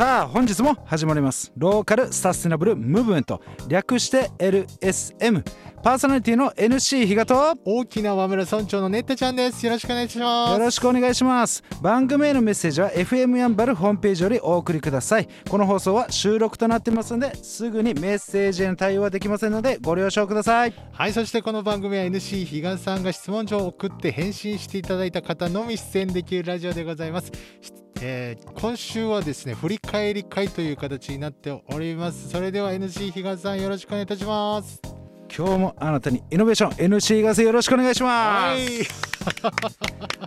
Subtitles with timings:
[0.00, 1.52] さあ本日も始まります。
[1.58, 3.42] ローカルサステナブルムーブメント。
[3.68, 5.44] 略して LSM
[5.82, 9.64] パーソナリティの NC 比嘉と大きな和村村長のネッタちゃんです。
[9.64, 10.52] よろしくお願いします。
[10.52, 11.64] よろしくお願いします。
[11.80, 15.28] 番組へのメッセージは FM やんばるホームページよりお送りください。
[15.48, 20.74] この放送は収録となってますのですぐにメッセージへの対応はできませんのでご了承ください。
[20.92, 27.32] はいそしてこの番組は NC 比嘉さんが質問状を送って返信していただいた方のみ出演できるラジオでございます。
[28.02, 32.28] えー、今週はですね振り返り会という形になっております。
[32.28, 34.99] それでは NC 比嘉さんよろしくお願いいたします
[35.36, 39.10] 今日もあなたにイノベーション NC ガスよろしくお願いします。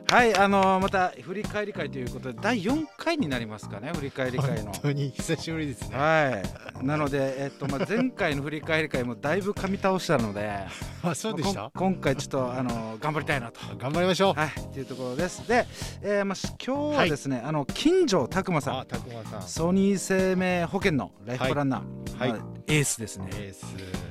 [0.10, 0.36] はい。
[0.36, 4.72] あのー、また振り返り会ということで第4回になりますかね振り返り会の。
[4.72, 5.98] 本当に久しぶりですね。
[5.98, 6.42] は
[6.82, 6.86] い。
[6.86, 10.52] なので、えっとまあ、前回の振り返り会もだいぶ噛み倒したので
[11.04, 13.60] あそうでした、まあ、今回ちょっとあのー、頑張りたいなと。
[13.78, 14.40] 頑張りましょう。
[14.40, 14.50] はい。
[14.74, 15.46] というところです。
[15.48, 15.66] で、
[16.02, 18.86] えーまあ、今日はですね、はい、あの金城拓磨さん。
[19.30, 19.42] さん。
[19.42, 23.30] ソニー生命保険のライフプランナー、はい、まあ、エースですね。
[23.34, 23.66] エース。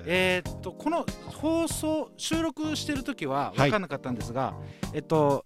[0.07, 4.55] えー、っとこの放送収録してる時は分かんなかったんですが、は
[4.93, 5.43] い、えっと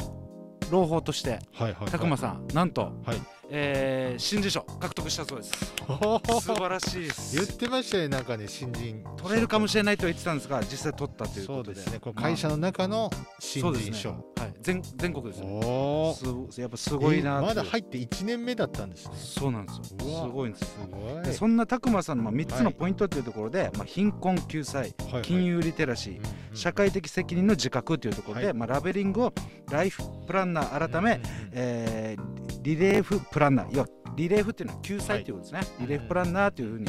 [0.71, 5.53] 朗報として、はいはいはい、拓磨さんなんと、はいえー、新人賞獲得したそうです。
[6.41, 7.37] 素晴らしいです。
[7.37, 9.05] 言ってましたよなんかね新人。
[9.17, 11.75] 取れるかもしれないと言ってたんですが実際取ったということで。
[11.77, 11.99] そうですね。
[12.01, 16.17] この会社の中の新人賞、まあね、はい、全全国ですね。
[16.51, 19.13] すやっぱすごいなまだ入って1年目だったんですね。
[19.17, 19.85] そうなんですよ。
[19.85, 21.35] すごいんですすごい。
[21.35, 29.33] そんな拓磨さんのまあ3つのポイントというところで、はい、まあ、貧困救済、はいはい、金融リテラシー、うんうん、社会的責任の自覚というところで、はい、まあ、ラベリングを
[29.71, 32.36] ライフプランナー改め、うんうん、えー、
[32.67, 33.87] リレーフプランナー要は
[34.17, 36.87] リレーフっていうのは救済ということですね、はい、リレーフプランナーというふうに、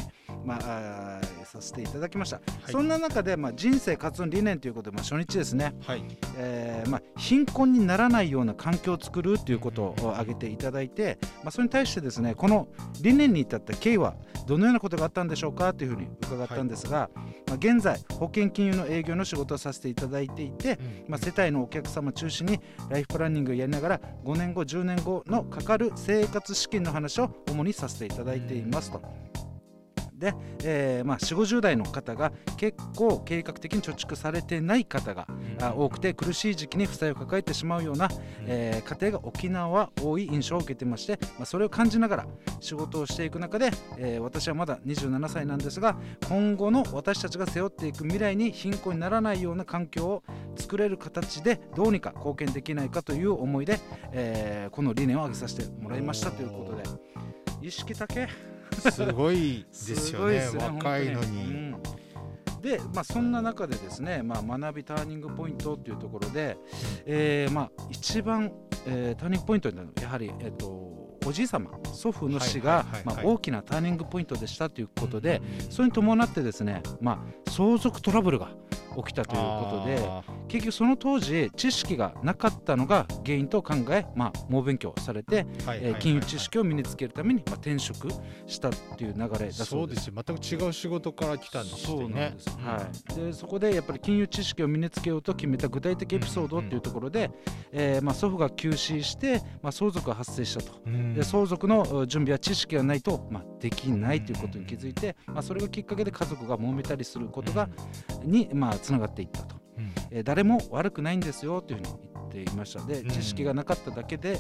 [0.47, 6.03] まあ、させていただきました、はい、そんな中で、まあ、人生活動理念ということで、まあ、初日ですね、はい。
[6.37, 12.69] えーまあ、貧困にならないような環境を作るということを挙げていただいて、まあ、それに対してですねこの
[13.01, 29.01] 理念に至った経緯はどのようなことがあったんでしょうかというふうに伺ったんですが、はい、まあ、現在保険金融の営業の仕事をさせていただいていて、うん、まあ、世帯のお客様中心にライフプランニングをやりながら5年後10年後のかかる生活資金の話を主にさせていただいていますと。
[30.17, 30.33] で、
[30.63, 42.25] えーまあ、4 5 0代の方が結構計画的に貯蓄されてない方が、うん、多くて苦しい時期に負債を抱えてしまうような、うん、えー、家庭が沖縄は多い印象を受けてまして、まあ、それを感じながら
[42.59, 45.97] 仕事をしていく中で、えー、私はまだ27歳なんですが
[46.27, 50.23] 今後の私たちが背負っていく未来に貧困にならないような環境を
[50.55, 53.79] 作れる形でどうにか貢献できないかという思いで、
[54.11, 57.17] えー、この理念を挙げさせてもらいましたということで。
[57.61, 58.27] 意識だけ
[58.81, 61.41] すごいですよねね若いのに。
[61.41, 61.81] うん。
[62.61, 66.57] で、まあ、そんな中でですね、まあ、学びターニングポイントっていうところで、
[67.05, 68.51] えーまあ、一番、
[68.85, 72.85] えー、ターニングポイントになるのはやはり、えーと、おじい様祖父の死が
[73.23, 78.49] 大きなターニングポイントでしたということで、それに伴ってですね、まあ、相続トラブルが
[78.97, 88.09] 起きたということで結局その当時知識がなかったのが原因と考え、まあ、猛勉強されて、え金融知識を身につけるために、まあ、転職
[88.45, 90.11] したっていう流れだそうです。
[90.11, 90.23] 全
[90.57, 91.79] く違う仕事から来たんですね。
[91.85, 97.31] そうなんです、はい、でそこでやっぱり金融知識を身につけようと決めた具体的エピソードっていうところで、
[97.71, 107.69] えー、まあ、祖父が急死して、まあ、相続が発生したと、うん、で相続の準備は知識がないと、まあ、できないということに気づいて、まあ、それがきっかけで家族が揉めたりすることが、
[108.23, 112.85] に、まあ、つながっていったと、うん、えー、誰も悪くないんですよというふうに言っていました。
[112.85, 114.39] で知識がなかっただけで、うん、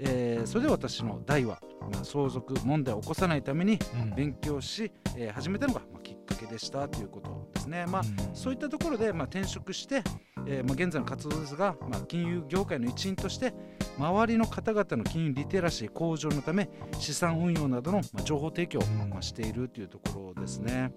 [0.00, 3.78] えー、それで私の代は、まあ、相続問題を起こさないために
[4.14, 8.02] 勉強し、うん、えー、始めたのが、まあ、きっかけでしたということですね、まあ、
[8.34, 10.02] そういったところで、まあ、転職して、
[10.46, 13.54] えーまあ、現在の活動ですが、まあ、金融業界の一員として
[13.98, 16.68] 周りの方々の金融リテラシー向上のため
[16.98, 20.92] 資産運用などの、まあ、情報提供を、まあ、しているというところですね。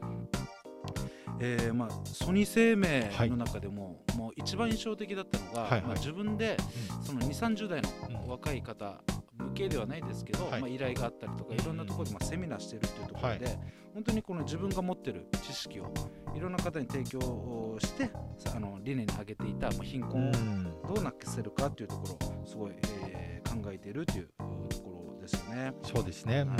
[1.42, 6.58] えーまあ、ソニー生命の中でもはい、もう一番印象的だったのが、はいはい、まあ、自分で、
[7.02, 9.02] その2 3 0代の若い方
[9.40, 13.60] 向けではないですけど、はい、まあ、依頼があったりとかいろんなところでまあセミナーしてるっていうところで、はい、
[13.94, 15.94] 本当にこの自分が持ってる知識を
[16.36, 18.12] いろんな方に提供して
[18.54, 22.72] あの理念に挙げていた、まあ、貧困をどうなくせるかっていうところをすごい、
[23.08, 24.30] えー、考えているという
[24.70, 25.74] ところですよね。
[25.84, 26.56] そうですね、は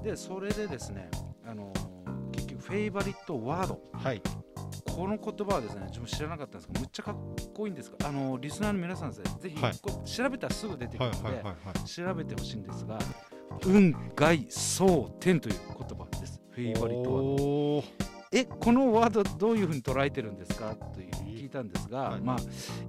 [0.00, 1.10] い、でそれでですね
[1.44, 1.72] あの
[2.66, 4.20] フェイバリットワード、はい、
[4.92, 7.16] この言葉はですね自分知らなかったんですけどむっちゃかっ
[7.54, 9.74] こいいんですがあのリスナーの皆さんですねぜひ、はい、
[10.04, 11.44] 調べたらすぐ出てくるので、
[11.84, 12.98] 調べてほしいんですが
[13.64, 16.42] 運外相天という言葉です。
[16.50, 17.84] フェイバリットワード。
[18.32, 20.74] えこのワードどういうふうに捉えてるんですか？
[20.74, 21.10] という
[21.46, 22.36] 聞いたんですが、はい、まあ、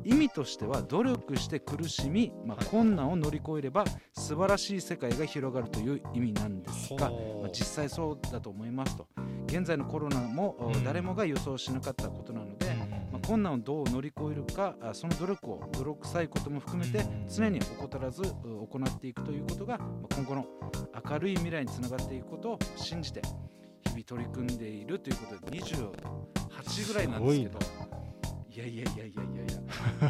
[0.04, 7.16] 意味としては努力して苦しみ、まあ、困難を乗り越えれば素晴らしい世界が広がるという意味なんですが、ま
[7.46, 9.08] あ、実際そうだと思いますと。
[9.46, 12.66] 現在のコロナも誰もが予想しなかったことなので、
[13.14, 19.80] まあ、困難をどう乗り越えるかその努力を泥臭いことも含めて常に怠らず行っていくということが
[20.16, 20.46] 今後の
[21.10, 23.22] 明るい未来につながっていくことを信じて
[23.86, 27.97] 日々取り組んでいるということで28ぐらいなんですけど
[28.58, 29.46] いやいやいやいやいやい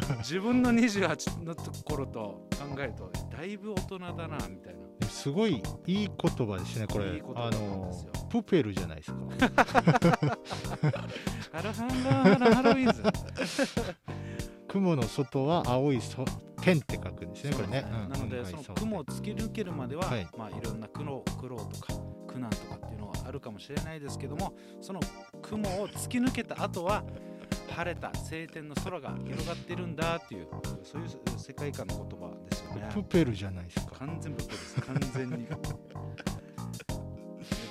[0.08, 0.16] や。
[0.20, 5.06] 自分の28のところと考えるとだいぶ大人だなみたいな。
[5.06, 7.22] すごいいい言葉ですねこれ。
[7.34, 7.92] あの
[8.30, 9.18] プペルじゃないですか。
[11.52, 13.02] ハロハンロハロハロウィンズ。
[14.66, 16.24] 雲の外は青いそ
[16.62, 20.26] 天って書くんですねこれね、なので、その雲を突き抜けるまでは、はい。
[20.36, 21.92] まあ、いろんな苦労苦労とか
[22.26, 25.00] 苦難とかっていうのはあるかもしれないですけどもその
[25.42, 27.04] 雲を突き抜けた後は
[27.68, 30.48] 晴れた晴天の空が広がってるんだっていう
[30.82, 32.88] そういう世界観の言葉ですよね。
[32.92, 33.92] プペルじゃないですか。
[33.98, 34.80] 完全プペルです。
[34.82, 35.46] 完全に。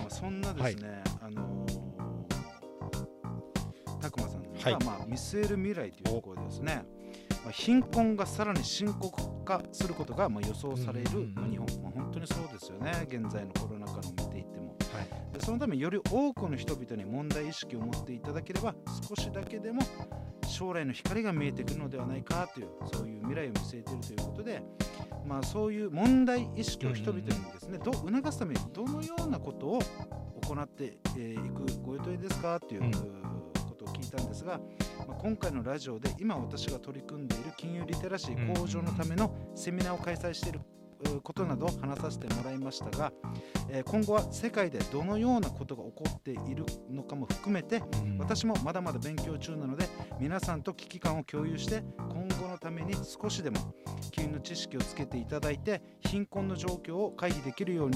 [0.10, 1.70] そんなですね、はい、あのー、
[4.00, 6.84] たくまさんが、はい、まあ、見据える未来というところですね。
[7.44, 13.06] まあ、貧困がさらに深刻化することがまあ予想される、まあ、日本、まあ、本当にそうですよね。
[13.08, 14.02] 現在のコロナ禍の
[14.98, 18.76] はい、でそのためより多くの人々に問題意識を持っていただければ
[19.08, 19.82] 少しだけでも
[20.48, 24.64] 将来の光が見えてくるのではないかというそういう未来を見据えているということで、
[25.26, 29.80] まあ、そういう問題意識を人々にですね、ど促すためにどのようなことを
[30.46, 30.90] 行ってい
[31.50, 33.28] くご予定ですかという、うん。
[33.94, 34.60] 聞いたんですが、
[35.08, 40.60] まあ、今回のラジオで今私が取り組んでいる金融リテラシー向上のためのセミナーを開催している
[41.22, 43.12] ことなどを話させてもらいましたが、
[43.70, 47.82] え今後は世界でどのようなことが起こっているのかも含めて、
[48.18, 49.86] 私もまだまだ勉強中なので
[50.20, 53.58] 皆さんと危機感を共有して今後のために少しでも
[54.12, 57.90] 金融の知識をつけていただいて貧困の状況を回避できるよう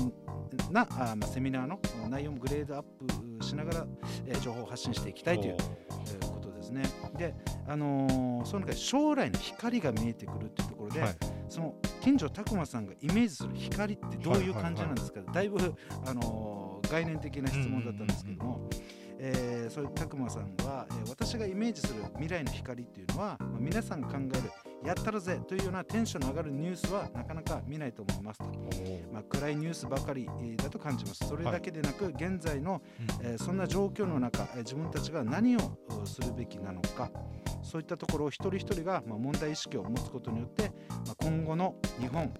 [0.71, 3.87] なあ、まあ、セミナーの内容もグレードアップしながら、
[4.27, 6.83] え情報を発信していきたいという、えことですね。
[7.17, 7.35] で、
[7.67, 11.15] あのー、その中で将来の光が見えてくるっていうところで、はい、
[11.51, 15.75] その金城拓磨さんがイメージする光ってどういう感じなんですか、だいぶ、
[16.05, 18.69] あのー、概念的な質問だったんですけども。
[19.23, 24.51] えー、そういう拓磨さんは、えー、私がイメージする未来の光っていうのは、まあ、皆さんが考える
[24.83, 28.45] やったらぜというようなテンションの上がるニュースはなかなか見ないと思いますと、
[29.11, 31.27] まあ、暗いニュースばかりだと感じます。
[31.27, 32.81] それだけでなく、現在の、
[33.21, 35.59] えー、そんな状況の中、え自分たちが何を
[36.05, 37.11] するべきなのか
[37.61, 40.71] そういったところを一人一人が、まあ、問題意識を持つことによって、
[41.05, 42.33] まあ、今後の日本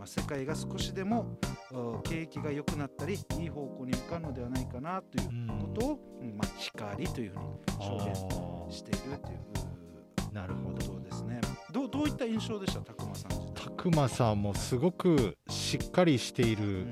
[0.00, 1.36] まあ、世界が少しでも
[2.04, 7.44] 景気が良くなったりいい方向に向かうのではないかなということを、うん、まあ、光というふうに
[7.86, 8.18] 表現
[8.74, 9.79] しているという
[10.32, 11.00] なるほど。
[11.00, 11.40] ですね。
[11.72, 12.80] どどういった印象でした？
[12.80, 16.86] 拓磨さん拓磨さんもすごくしっかりしている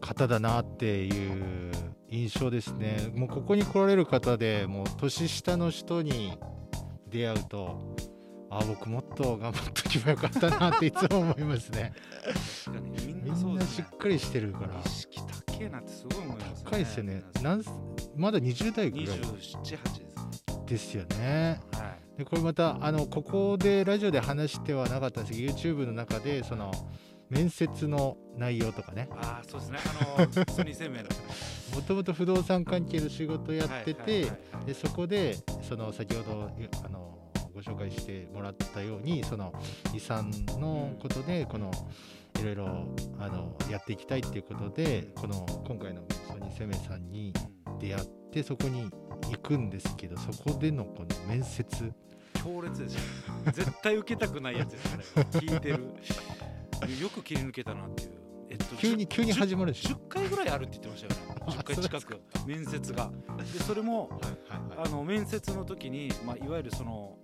[0.00, 1.72] 方だなっていう
[2.10, 3.10] 印象ですね。
[3.14, 6.38] もうここに来られる方でもう年下の人に
[7.08, 7.96] 出会うと
[8.50, 11.92] あ僕もっと頑張っとけばよかったなっていつも思いますね。
[12.64, 13.06] 確かに。
[13.06, 14.80] みんなそう、ね、みんなしっかりしてるから。
[14.84, 16.70] 意識高えなってすごい思いますね。
[16.70, 17.22] 高いですよね。
[17.42, 17.62] なん
[18.16, 21.87] まだ20代ぐらい278ですですよね、はい、
[22.18, 26.72] でこれまたあのここでラジオで話してはなかったんですけど YouTube の中でその
[27.30, 29.08] 面接の内容とかね。
[29.12, 29.78] ああそうですね。
[30.16, 31.08] あのソニー生命の
[31.74, 34.32] もともと不動産関係の仕事やってて
[34.66, 36.50] でそこでその先ほど
[36.84, 39.52] あのご紹介してもらったようにその
[39.94, 41.70] 遺産のことでこの
[42.40, 42.66] いろいろ
[43.20, 47.32] あのやっていきたいっていうことでこの今回のソニーセメさんに
[47.78, 48.90] 出会ってそこに
[49.30, 51.92] 行くんですけどそこでのこの面接。
[52.34, 53.00] 強烈ですよ
[53.46, 55.84] 絶対受けたくないやつですよね聞いてる。
[57.02, 58.12] よく切り抜けたなっていう。
[58.50, 59.96] えっと、急に急に始まるでしょ。
[59.96, 61.42] 10回ぐらいあるって言ってましたよね。
[61.46, 62.20] 10回近く。
[62.46, 63.10] 面接が。
[63.52, 64.20] でそれも、はい
[64.52, 67.18] はいはい、あの面接の時に、まあ、いわゆるその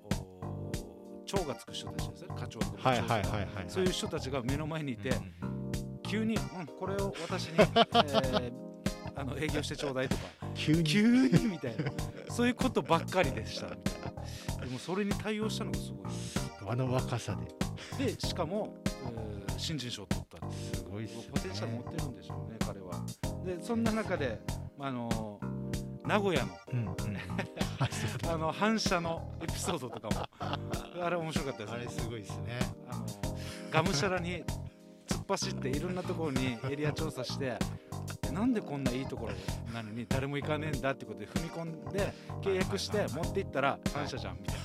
[1.24, 2.28] 長がつく人たちですね。
[2.36, 8.63] 課長とか、はいはいはいはい、そういう人たちが目の前にいて、うん、急に、うん、これを私に、 えー、
[9.26, 10.22] あの営業してちょうだいとか。
[10.54, 10.82] 急に。
[11.46, 11.90] みたいな。
[12.30, 13.68] そういうことばっかりでした。
[13.68, 15.92] みたいなでもそれに対応したのがす
[16.62, 16.70] ごい。
[16.70, 17.36] あの若さ
[17.98, 18.06] で。
[18.06, 23.04] でしかも、えー、新人賞を取ったすごいっす、ね、ポテンシャル持ってるんでしょうね彼は。
[23.44, 24.40] でそんな中で、
[24.78, 25.40] あの
[26.06, 26.94] 名古屋の、うんうん。
[28.30, 30.28] あの反射のエピソードとかも。
[31.02, 31.76] あれ面白かったですね。
[31.76, 32.58] あれすごいですね。
[32.90, 33.06] あの
[33.70, 34.44] がむしゃらに
[35.06, 37.58] 突っ走っていろんなところにエリア調査して
[38.34, 39.32] なんでこんないいところ
[39.72, 42.12] なのに誰も行かねえんだってことで踏み込んで
[42.42, 44.56] 契約して持っていったら反射じゃんみたい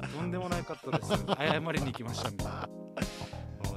[0.00, 0.08] な。
[0.08, 2.68] とんでもないかったです 謝りに行きましたみたいな。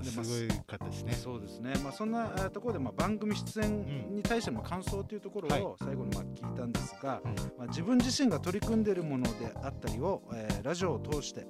[0.04, 1.14] すごい方ですね。
[1.14, 1.74] そうですね。
[1.84, 7.22] まあそんなところでまあ番組出演に対しての感想というところを最後にまあ聞いたんですが、
[7.58, 11.48] まあ自分自身が取り組んでいるものであったりを、えー、ラジオを通して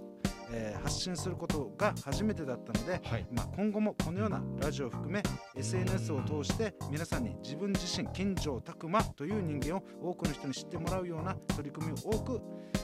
[0.53, 5.23] えー、発信することが初めてだったので、はい、まあ、今後もこのようなラジオを含め
[5.55, 12.41] SNS を通して皆さんに自分自身金城拓磨という人間を多くの人に知ってもらうような取り組みを多く、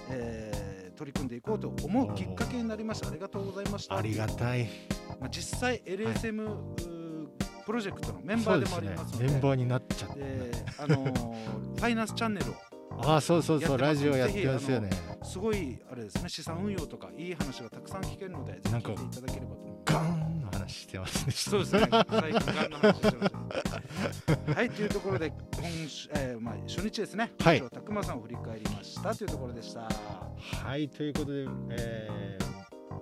[0.09, 3.09] えー、取り組んでいこうと思うきっかけになりました。
[3.09, 3.95] ありがとうございました。
[3.95, 4.67] ありがたい、
[5.19, 6.99] まあ、実際 LSM、はい。
[7.69, 10.23] プロジェクトのメンバーでもありますので、ね、メンバーになっちゃって、
[10.79, 12.55] あのー、ファイナンスチャンネルを
[13.01, 14.89] ああそうそうそうラジオやってますよね。
[15.24, 19.94] すごいあれですね資産運用とかいい話がたくさん聞けるのでぜひ聞いただければと思います。
[19.94, 21.32] ガンの話してますね。
[21.32, 23.29] そうですね最近ガンの話してま
[24.53, 27.32] すはいというところで今週、えーまあ、初日ですね。
[27.39, 27.62] はい。
[27.62, 29.88] 拓磨さんを振り返りましたというところでした。
[30.68, 32.49] はいということで、えー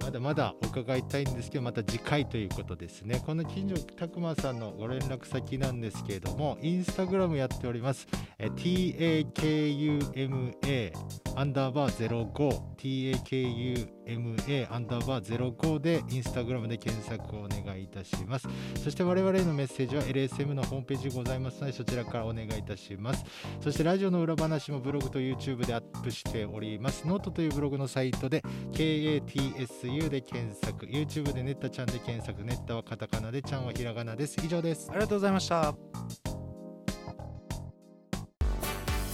[0.02, 3.22] まだまだ伺いたいんですけどまた次回ということですね。
[3.26, 8.08] この近所拓磨さんのご連絡先なんですけれどもインスタグラムやっております。
[8.40, 18.48] takuma アンダーバー 05takuma アンダーバー05でインスタグラムで検索をお願いいたします。
[18.84, 23.24] そして我々へのメッセージは LSM のホームページございますのでそちらからお願いいたします。
[23.62, 27.08] そしてラジオの裏話もブログと YouTube でアップしております。
[27.08, 34.38] ノートというブログのサイトで KATSU で検索 YouTube でネッタちゃんで検索ネッタはカタカナでちゃんはひらがなです。
[34.44, 34.90] 以上です。
[34.92, 35.74] ありがとうございました。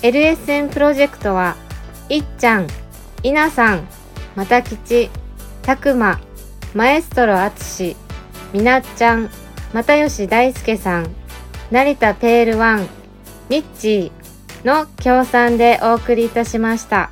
[0.01, 1.56] LSN プロジェクトは
[2.10, 2.68] いっちゃん
[3.24, 3.88] いなさん
[4.36, 5.10] またきち
[5.62, 6.20] たくま
[6.74, 7.96] マエストロあつし
[8.51, 9.30] みなっちゃん
[9.74, 11.15] 又吉大輔さん
[11.72, 12.88] 成田ペールワン
[13.50, 17.10] ミッチーの協賛でお送りいたしました。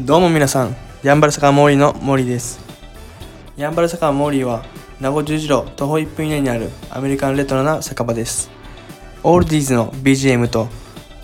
[0.00, 2.58] どうも皆さんやんばる坂モーリーの森です。
[3.58, 4.64] やんばる坂モーリーは
[4.98, 8.50] 名護十字路徒歩1分以内にあるアメリカンレトロな酒場です。
[9.22, 10.66] オールディーズの BGM と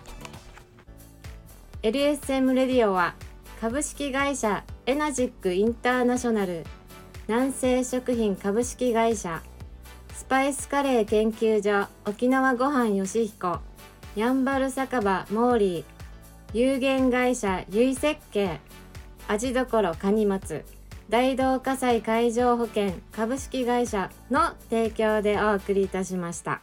[1.82, 3.16] LSM レディオは
[3.60, 6.64] 株式会社エナジックインターナショナル。
[7.28, 9.42] 南西食品株式会社。
[10.14, 13.60] スパイスカレー研究所沖縄ごはんよしひこ。
[14.16, 15.84] やんばる酒場モーリー。
[16.54, 18.62] 有限会社ゆい設計
[19.28, 20.64] 味どころ蟹松
[21.10, 26.62] 大同火災海上保険株式会社の提供でお送りいたしました。